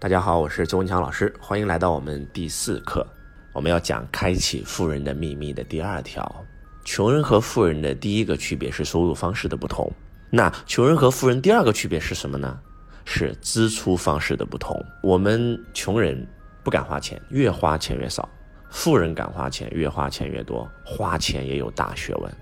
[0.00, 3.06] 大家好，我是周文强老师，欢迎来到我们第四课。
[3.52, 6.42] 我们要讲开启富人的秘密的第二条。
[6.86, 9.92] 穷人和富人的第一个区别是收入方式的不同。
[10.30, 12.58] 那穷人和富人第二个区别是什么呢？
[13.04, 14.74] 是支出方式的不同。
[15.02, 16.26] 我们穷人
[16.64, 18.26] 不敢花钱，越花钱越少；
[18.70, 20.66] 富人敢花钱，越花钱越多。
[20.82, 22.32] 花钱也有大学问。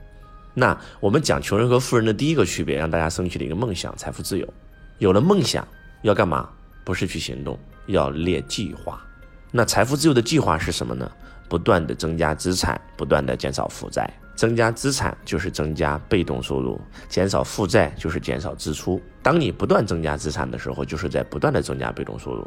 [0.55, 4.47] 那我们讲穷人和富人的第一个区别，让大家升起了一个梦想：财富自由。
[4.99, 5.67] 有了梦想，
[6.03, 6.49] 要干嘛？
[6.89, 7.59] 不是去行动，
[7.89, 8.99] 要列计划。
[9.51, 11.13] 那财富自由的计划是什么呢？
[11.47, 14.11] 不断的增加资产，不断的减少负债。
[14.35, 18.99] 增加资产就是增加被动收入，减少负债就是减少支出。
[19.23, 22.43] 当你不断增加资产的时候，就是在不断的增加被动收入；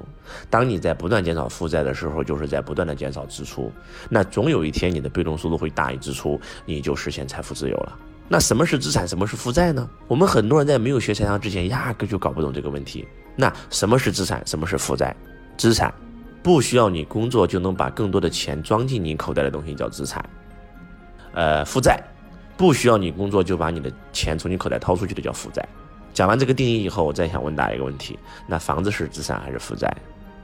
[0.50, 3.72] 当你在不断减少负债的时候，就是在不断的减少支出。
[4.10, 7.96] 那总有一天，你的被动收入会大于支出，你就实现财富自由了。
[8.32, 9.90] 那什么是资产，什么是负债呢？
[10.08, 13.06] 我们很多人在没有学财商之前，压根就搞不懂这个问题。
[13.36, 15.14] 那什么是资产，什么是负债？
[15.58, 15.94] 资产
[16.42, 20.24] 不需要你工作就能把更多的钱装进你口袋的东西叫资产。
[21.34, 22.02] 呃，负债
[22.56, 25.68] 不需要你工作就把你的钱从你口袋掏出去的叫负债。
[26.14, 29.94] 讲完这个定义以后，我再想问大家一个问题：那房子是资产还是负债？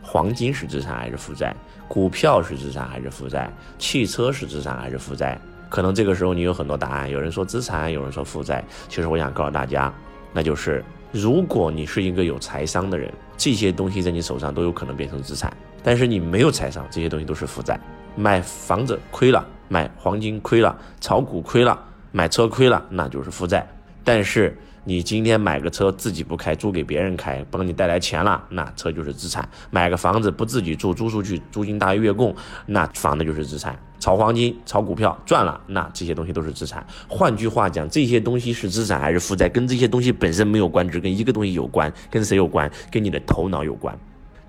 [0.01, 1.55] 黄金是资产还是负债？
[1.87, 3.49] 股票是资产还是负债？
[3.79, 5.39] 汽车是资产还是负债？
[5.69, 8.63] 可能这个时候你有很多答案，有人说资产，有人说负债。
[8.87, 9.93] 其实我想告诉大家，
[10.33, 15.51] 那就是如果你是一个有财商的人，这些东西在你手上都有可能变成资产；
[15.83, 17.79] 但是你没有财商，这些东西都是负债。
[18.15, 21.79] 买房子亏了，买黄金亏了，炒股亏了，
[22.11, 23.67] 买车亏了，那就是负债。
[24.03, 24.57] 但是
[24.87, 29.45] 你今天买个车自己不开，租给别人开，帮你带来钱了，那车就是资产。
[29.69, 32.33] 买个房子不自己住，租出去，租金大于月供，
[32.65, 33.77] 那房子就是资产。
[33.99, 36.87] 炒黄金、炒股票赚了，那这些东西都是资产。
[37.09, 42.71] 换句话讲，这些东西是资产还是负债，跟这些东西本身没有关，只跟一个东西有关，跟谁有关？
[42.89, 43.93] 跟你的头脑有关。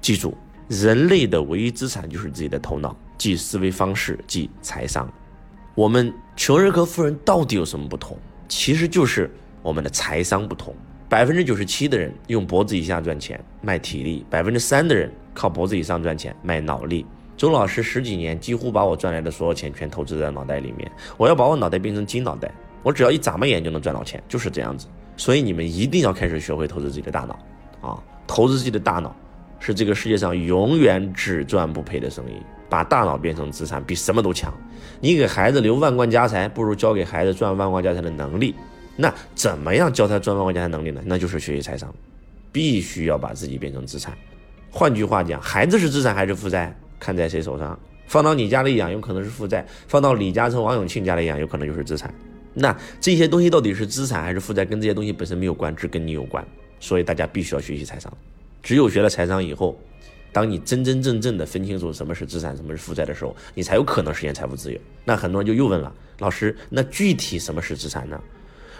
[0.00, 5.12] 记住，人类的唯一资产就是自己的头脑，即思维方式，即财商。
[5.74, 8.16] 我们穷人和富人到底有什么不同？
[8.46, 9.30] 其实就是
[9.68, 10.74] 我们的财商不同。
[11.10, 17.04] 百分之九十七的人用脖子以下赚钱，卖体力；百分之三的人靠脖子以上赚钱，卖脑力。
[17.36, 20.90] 周老师十几年几乎把我赚来的所有钱全投资在脑袋里面。
[21.18, 22.50] 我要把我脑袋变成金脑袋，
[22.82, 24.86] 我只要一眨巴眼就能赚到钱，就是这样子。
[25.18, 27.38] 所以你们一定要开始学会投资自己的大脑
[27.86, 28.02] 啊！
[28.26, 29.14] 投资自己的大脑
[29.60, 32.40] 是这个世界上永远只赚不赔的生意。
[32.70, 34.52] 把大脑变成资产，比什么都强。
[35.00, 38.54] 你给孩子留万贯家财，不如教给孩子赚万贯家财的能力。
[39.00, 41.00] 那怎么样教他赚万贯家财能力呢？
[41.06, 41.94] 那就是学习财商，
[42.50, 44.12] 必须要把自己变成资产。
[44.70, 46.76] 换句话讲，孩子是资产还是负债？
[46.98, 47.78] 看在谁手上，
[48.08, 52.12] 放到你家里养，有可能是负债；放到李嘉诚、王永庆家里养，有可能就是资产。
[52.54, 56.44] 那这些东西到底是资产还是负债，跟这些东西本身没有关，只跟你有关。
[56.80, 58.12] 所以大家必须要学习财商。
[58.64, 59.80] 只有学了财商以后，
[60.32, 64.80] 当你真真正正的分清楚什么是资产，什么是负债的时候，你才有可能实现财富自由。
[65.04, 68.20] 那很多人就又问了，老师，那具体什么是资产呢？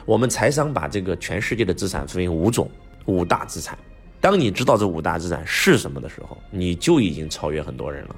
[0.09, 2.67] 我们财商把这个全世界的资产分为五种，
[3.05, 3.77] 五大资产。
[4.23, 8.17] 当你知道这五大资产是什么的时候，你就已经超越很多人了。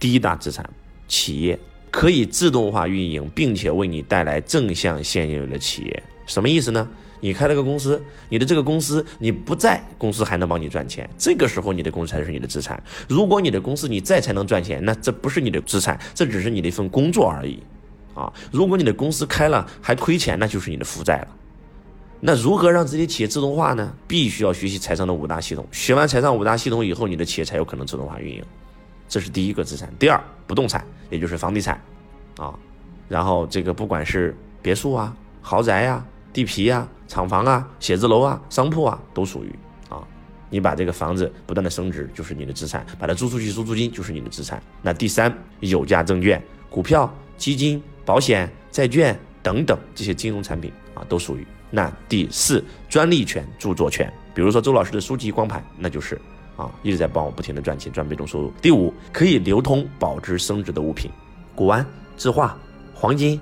[0.00, 0.68] 第一大资产，
[1.06, 1.56] 企业
[1.92, 6.88] 可以自动化运营，并且为你带来正向现金流的企业，什么意思呢？
[7.20, 12.82] 你开了个公司，你的这个公司你不在，公司还能帮你赚钱，这个时候你的公司才是你的资产。
[13.08, 17.62] 如果你的公司你在才能赚钱，那这不是你的资产，这只是你的一份工作而已。
[18.18, 21.28] 啊，如果你的公司开了还亏钱，那就是你的负债了。
[22.20, 23.94] 那如何让自己企业自动化呢？
[24.08, 25.64] 必须要学习财商的五大系统。
[25.70, 28.42] 学完财商五大系统以后，你的企业才有可能自动化运营。
[29.08, 29.88] 这是第一个资产。
[30.00, 31.80] 第二，不动产，也就是房地产，
[32.36, 32.52] 啊，
[33.08, 39.54] 然后这个不管是别墅啊、豪宅呀、地皮呀、厂房啊、写字楼啊、商铺啊，都属于
[39.88, 40.02] 啊。
[40.50, 44.60] 你把这个房子不断的升值，就是你的资产；把它租出去收租金，就是你的资产。
[44.82, 51.46] 那第三，有价证券、股票、基金、保险、债券等等这些金融产品啊，都属于。
[51.70, 56.18] 那第四，专利权、著作权，比如说周老师的书籍、光盘，那就是
[56.56, 58.50] 啊，一直在帮我不停的赚钱，赚被动收入。
[58.62, 61.10] 第五，可以流通、保值、升值的物品，
[61.54, 61.84] 古玩、
[62.16, 62.56] 字画、
[62.94, 63.38] 黄金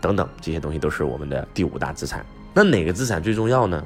[0.00, 2.24] 等等，这些东西都是我们的第五大资产。
[2.54, 3.84] 那哪个资产最重要呢？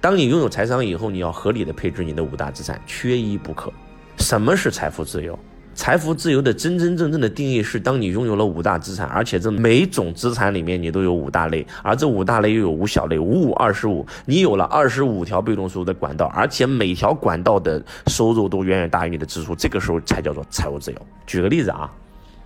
[0.00, 3.72] 当你拥有财商以后，你要合理的配置你的五大资产，缺一不可。
[4.18, 5.38] 什么是财富自由？
[5.76, 20.98] 财富自由的真真正正的定义是，当你拥有了五大资产，而且这每种资产里面你都有五大类，而这五大类又有五小类，五五二十五，你有了二十五条被动收入的管道，而且每条管道的收入都远远大于你的支出，这个时候才叫做财务自由。
[21.26, 21.92] 举个例子啊，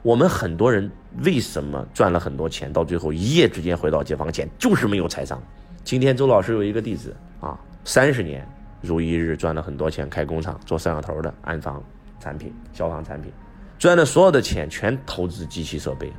[0.03, 0.91] 我们很多人
[1.25, 5.41] 为什么赚了很多钱，到最后一夜之间回到解放前，就是没有财商。
[5.85, 8.44] 今天周老师有一个弟子啊，三十年
[8.81, 11.81] 如一日赚了很多钱，开工厂做摄像头的、安防
[12.21, 13.33] 产品、消防产品，
[13.79, 16.13] 赚的所有的钱全投资机器设备，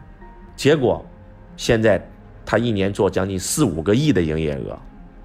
[0.56, 1.06] 结果
[1.56, 2.04] 现在
[2.46, 4.78] 他一年做将近四五个亿的营业额，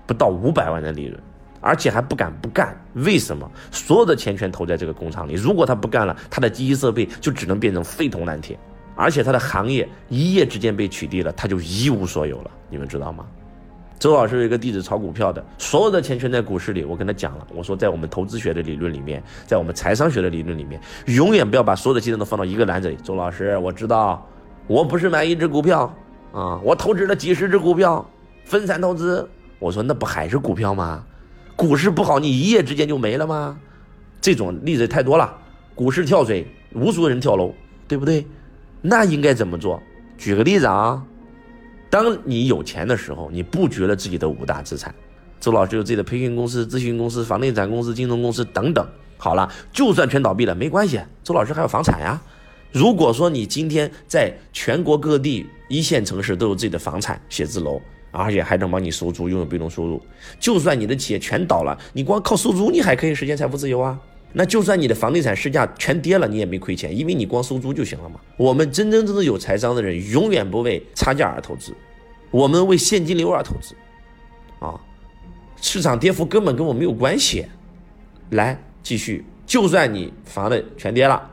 [0.06, 1.18] 不到五百万的利润，
[1.60, 2.76] 而且还不敢不干。
[2.92, 3.50] 为什么？
[3.72, 8.58] 所有的钱全投在这个工厂里，如果他不干了，他的机器设备就只能变成废铜烂铁，
[8.94, 12.50] 而且他的行业一夜之间被取缔了，他就一无所有了。
[12.68, 13.26] 你们知道吗？
[13.98, 16.84] 周老师有一个弟子炒股票的，所有的钱全在股市里。
[16.84, 22.96] 我跟他讲了，我说在我们投资学的理论里面，在我们财商学的理论里面，永远不要把所有的鸡蛋都放到一个篮子里。
[23.02, 24.26] 周老师，我知道，
[24.66, 25.92] 我不是买一只股票
[26.32, 28.06] 啊，我投资了几十只股票，
[28.44, 29.28] 分散投资。
[29.58, 31.02] 我说那不还是股票吗？
[31.56, 33.58] 股市不好，你一夜之间就没了吗？
[34.20, 35.34] 这种例子太多了，
[35.74, 37.54] 股市跳水，无数人跳楼，
[37.88, 38.26] 对不对？
[38.82, 39.82] 那应该怎么做？
[40.18, 41.02] 举个例子啊。
[41.96, 44.94] 当你有钱的时候，你布局了自己的五大资产。
[45.40, 48.86] 周老师有自己的培训公司、咨询公司、房地产公司、金融公司等等。
[49.16, 52.20] 好了，就算全倒闭了没关系，周老师还有房产呀。
[52.70, 60.02] 如果说你今天在全国各地一线城市都有自己的房产、写字楼，而且还能帮你收租，拥有被动收入，
[60.38, 63.98] 就算你的企业全倒了，你光靠收租你还可以实现财富自由啊。
[64.32, 68.20] 那就算你的房地产市价全跌了，你也没亏钱，因为你光收租就行了嘛。
[68.36, 71.72] 我们真真正正有财商的人，永远不为差价而投资，
[72.36, 73.74] 我们为现金流而投资，
[74.58, 74.78] 啊，
[75.62, 77.46] 市场跌幅根本跟我没有关系。
[78.28, 81.30] 来继续，就算你房子全跌了，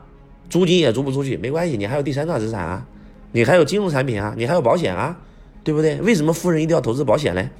[0.48, 2.86] 租金也租不出去，没关系，你还有第三大资产啊，
[3.32, 5.14] 你还有金融产品啊，你还有保险啊，
[5.62, 6.00] 对不对？
[6.00, 7.50] 为什么富人一定要投资保险呢？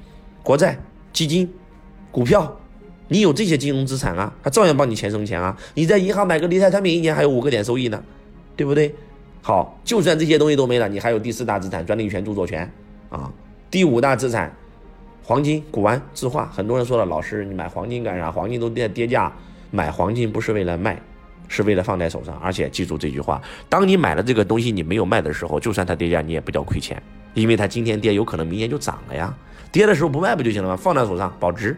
[0.41, 0.79] 国债、
[1.13, 1.53] 基金、
[2.11, 2.59] 股票。
[3.09, 5.55] 你有这些金融资产啊，他照样帮你钱生钱啊。
[5.75, 8.03] 你在银行买个理财产品，一年还有五个点收益呢，
[8.55, 8.95] 对不对？
[9.43, 12.67] 好，就算这些东西都没了，你还有第四大资产专利权、著作权
[13.15, 13.31] 啊。
[13.71, 14.53] 第五大资产，
[15.23, 16.45] 黄金、古玩、字画。
[16.47, 18.31] 很多人说了，老师，你买黄金干啥？
[18.31, 19.31] 黄金都跌跌价，
[19.71, 21.01] 买黄金不是为了卖，
[21.47, 22.37] 是为了放在手上。
[22.37, 27.01] 而且记住这句话：当你买了这个东西，你没有卖的时候，就算它跌价，你也不叫亏钱，
[27.33, 29.35] 因为它今天跌，有可能明年就涨了呀。
[29.71, 30.75] 跌的时候不卖不就行了吗？
[30.75, 31.75] 放在手上保值。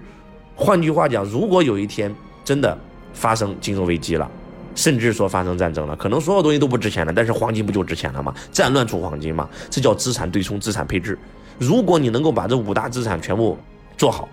[0.56, 2.14] 换句话讲，如果有一天
[2.44, 2.78] 真的
[3.14, 4.30] 发生金融危机了，
[4.78, 8.34] 甚至说发生战争了，可能所有东西都不值钱了，但是黄金不就值钱了吗？
[8.52, 11.18] 战乱出黄金嘛，这叫资产对冲、资产配置。
[11.58, 13.58] 如果你能够把这五大资产全部
[13.98, 14.30] 做好，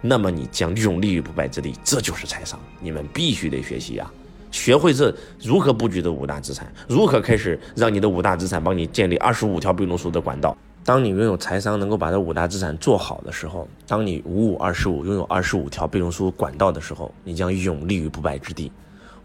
[0.00, 2.58] 那么你将永立于不败之地，这就是财商。
[2.80, 4.08] 你们必须得学习啊，
[4.52, 5.12] 学会这
[5.42, 10.56] 如何布局这五大资产，如何开始让你的五大资产帮你建立二十五条被动收入的管道。
[10.84, 18.70] 当你拥有财商，能够把这五大资产做好的时候，当你五五二十五拥有二十五条被动收入管道的时候，你将永立于不败之地。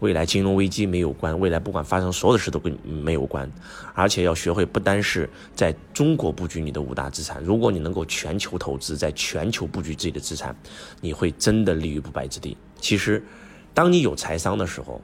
[0.04, 3.50] 未来金融危机没有关，未来不管发生所有的事都跟没有关，
[3.94, 10.54] 而且要学会不单是在中国布局你的五大资产，如果你能够全球投资，在全球布局自己的资产，
[11.00, 12.54] 你会真的立于不败之地。
[12.78, 13.24] 其实，
[13.72, 15.00] 当你有财商的时候。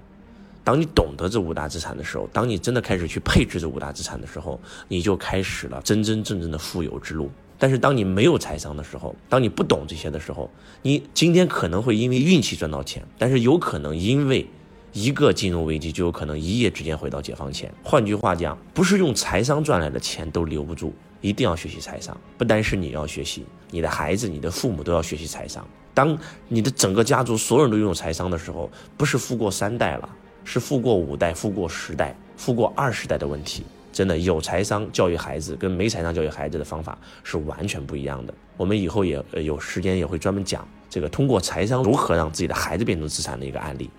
[0.63, 7.31] 当你懂得这五大资产的时候，当你真的开始去配置这五大资产的时候，你就开始了真真正正的富有之路。
[7.59, 10.51] 但是当你没有财商的时候，当你不懂这些的时候，
[10.83, 14.47] 你今天可能会因为运气赚到钱，但是有可能因为
[14.93, 17.73] 一个金融危机，就有可能一夜之间回到解放前。
[17.83, 22.17] 换句话讲，不是用财商赚来的钱都留不住，一定要学习财商。
[22.37, 25.67] 不单是你要学习，你的孩子、你的父母都要学习财商。
[25.95, 30.09] 当你的整个家族所有人都拥有财商的时候，不是富过三代了。
[30.43, 33.63] 是富过五代、富过十代、富过二十代的问题。
[33.93, 38.33] 真的有财商教育孩子跟没财商教育孩子的方法是完全不一样的。
[38.57, 43.91] 我们以后也有时间也会专门讲这个通过财商如何让自己的孩子变成资产的一个案例。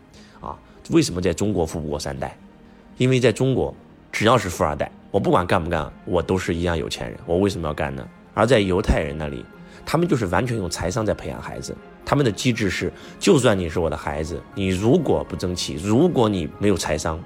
[0.92, 2.38] 为什么在中国富不过三代？
[2.98, 3.74] 因为在中国
[4.12, 7.18] 只要是富二代，我不管干不干，我都是一样有钱人。
[7.26, 8.06] 我为什么要干呢？
[8.34, 9.46] 而在犹太人那里，
[9.86, 11.76] 他们就是完全用财商在培养孩子。
[12.06, 17.18] 他们的机制是，就算你是我的孩子，你如果不争气，如果你没有财商，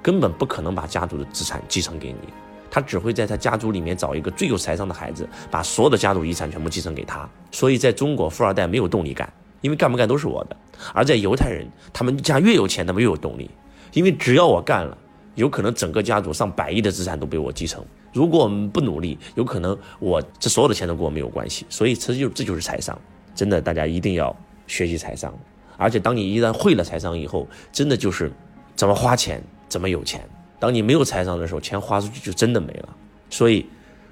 [0.00, 2.28] 根本不可能把家族的资产继承给你。
[2.70, 7.28] 他只会在他家族里面找一个最有财商的孩子，把所有的家族遗产全部继承给他。
[7.50, 10.56] 所以在中国，富二代没有动力干，因为干不干都是我的。
[10.94, 13.50] 而在犹太人，他们家越有钱，他们越有动力，
[13.92, 14.96] 因为只要我干了，
[15.34, 17.84] 有可能整个家族上百亿的资产都被我继承。
[18.12, 21.64] 如果我们不努力，有可能我这所有的钱都跟我没有关系。
[21.68, 22.98] 所以这就这就是财商。
[23.34, 24.34] 真的，大家一定要
[24.66, 25.32] 学习财商，
[25.76, 28.30] 而且当你一旦会了财商以后，真的就是
[28.74, 30.20] 怎么花钱怎么有钱。
[30.58, 32.88] 当你没有财商的时候，钱花出去就真的没了。
[33.30, 33.64] 所以，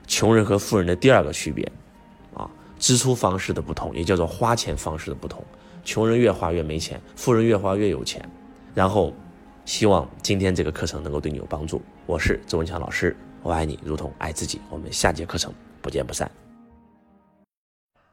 [0.07, 1.71] 穷人和富人的第二个区别，
[2.79, 5.45] 支出方式的不同，也叫做花钱方式的不同。
[5.85, 8.27] 穷人越花越没钱，富人越花越有钱。
[8.75, 9.13] 然后，
[9.65, 11.83] 希望今天这个课程能够对你有帮助。
[12.07, 14.61] 我是周文强老师，我爱你如同爱自己。
[14.71, 16.31] 我们下节课程不见不散。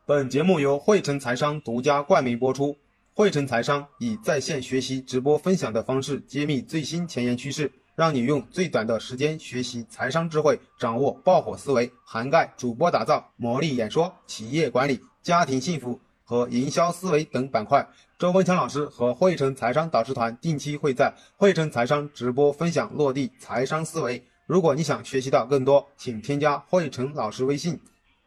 [0.05, 2.75] 本节目由汇成财商独家冠名播出。
[3.13, 17.87] 汇成财商以在线学习直播分享的方式揭秘最新前沿趋势，让你用最短的时间学习财商智慧，掌握爆火思维，涵盖主播打造、魔力演说、企业管理、家庭幸福和营销思维等板块。
[18.19, 24.23] 周文强老师和汇成财商导师团定期会在汇成财商直播分享落地财商思维。
[24.45, 27.79] 如果你想学习到更多，请添加汇成老师微信：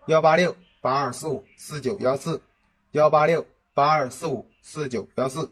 [0.06, 2.40] 幺八六八二四五四九幺四，
[2.92, 4.46] 幺八六八二四五。
[4.70, 5.50] 四九幺四。